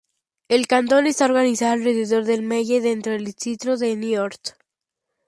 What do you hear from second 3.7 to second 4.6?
de Niort.